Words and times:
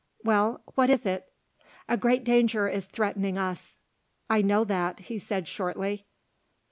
"Well, 0.23 0.63
what 0.73 0.89
is 0.89 1.05
it?" 1.05 1.31
"A 1.87 1.95
great 1.95 2.23
danger 2.23 2.67
is 2.67 2.87
threatening 2.87 3.37
us." 3.37 3.77
"I 4.31 4.41
know 4.41 4.63
that," 4.63 5.01
he 5.01 5.19
said 5.19 5.47
shortly. 5.47 6.07